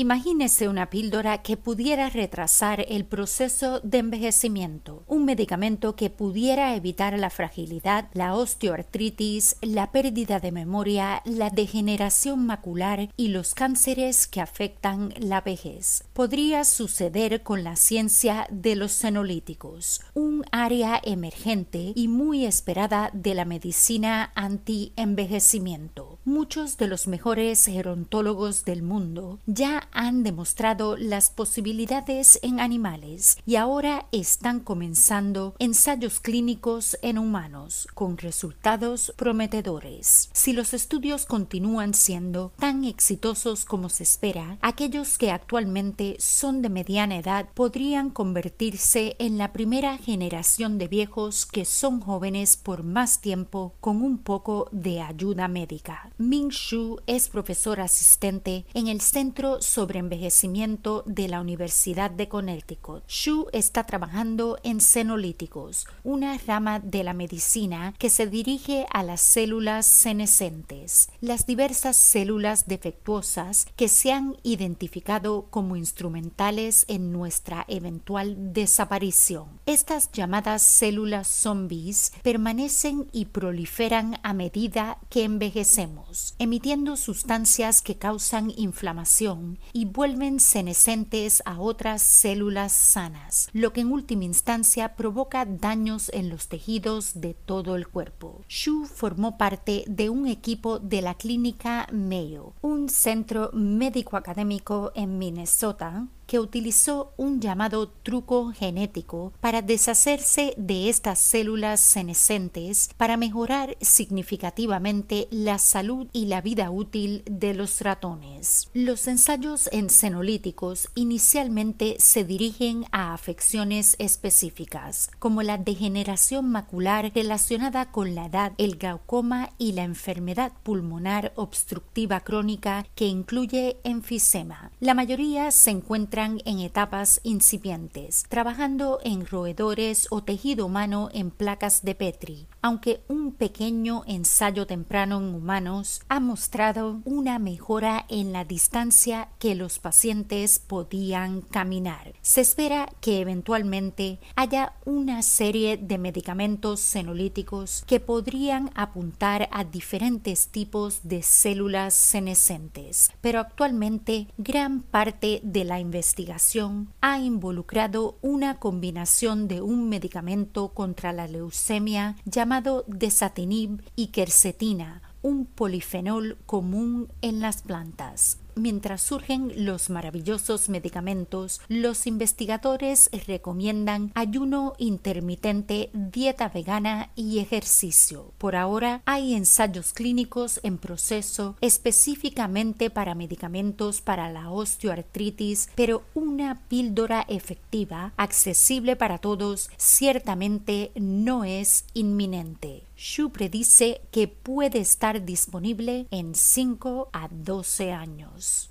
[0.00, 7.18] Imagínese una píldora que pudiera retrasar el proceso de envejecimiento, un medicamento que pudiera evitar
[7.18, 14.40] la fragilidad, la osteoartritis, la pérdida de memoria, la degeneración macular y los cánceres que
[14.40, 16.04] afectan la vejez.
[16.14, 23.34] Podría suceder con la ciencia de los senolíticos, un área emergente y muy esperada de
[23.34, 26.19] la medicina anti-envejecimiento.
[26.26, 33.56] Muchos de los mejores gerontólogos del mundo ya han demostrado las posibilidades en animales y
[33.56, 40.28] ahora están comenzando ensayos clínicos en humanos con resultados prometedores.
[40.34, 46.68] Si los estudios continúan siendo tan exitosos como se espera, aquellos que actualmente son de
[46.68, 53.22] mediana edad podrían convertirse en la primera generación de viejos que son jóvenes por más
[53.22, 56.10] tiempo con un poco de ayuda médica.
[56.20, 63.02] Ming Shu es profesor asistente en el Centro sobre Envejecimiento de la Universidad de Connecticut.
[63.08, 69.22] Shu está trabajando en senolíticos, una rama de la medicina que se dirige a las
[69.22, 78.52] células senescentes, las diversas células defectuosas que se han identificado como instrumentales en nuestra eventual
[78.52, 79.58] desaparición.
[79.64, 88.52] Estas llamadas células zombies permanecen y proliferan a medida que envejecemos, emitiendo sustancias que causan
[88.56, 96.10] inflamación y vuelven senescentes a otras células sanas, lo que en última instancia provoca daños
[96.14, 98.42] en los tejidos de todo el cuerpo.
[98.48, 105.18] Shu formó parte de un equipo de la clínica Mayo, un centro médico académico en
[105.18, 113.76] Minnesota que utilizó un llamado truco genético para deshacerse de estas células senescentes para mejorar
[113.80, 118.70] significativamente la salud y la vida útil de los ratones.
[118.74, 127.90] Los ensayos en senolíticos inicialmente se dirigen a afecciones específicas, como la degeneración macular relacionada
[127.90, 134.70] con la edad, el glaucoma y la enfermedad pulmonar obstructiva crónica que incluye enfisema.
[134.78, 141.82] La mayoría se encuentra en etapas incipientes, trabajando en roedores o tejido humano en placas
[141.82, 148.44] de Petri, aunque un pequeño ensayo temprano en humanos ha mostrado una mejora en la
[148.44, 152.12] distancia que los pacientes podían caminar.
[152.20, 160.48] Se espera que eventualmente haya una serie de medicamentos senolíticos que podrían apuntar a diferentes
[160.48, 168.58] tipos de células senescentes, pero actualmente gran parte de la investigación investigación ha involucrado una
[168.58, 177.40] combinación de un medicamento contra la leucemia llamado desatinib y quercetina, un polifenol común en
[177.40, 178.38] las plantas.
[178.60, 188.34] Mientras surgen los maravillosos medicamentos, los investigadores recomiendan ayuno intermitente, dieta vegana y ejercicio.
[188.36, 196.60] Por ahora hay ensayos clínicos en proceso específicamente para medicamentos para la osteoartritis, pero una
[196.68, 202.89] píldora efectiva, accesible para todos, ciertamente no es inminente.
[203.02, 208.70] Shu predice que puede estar disponible en 5 a 12 años.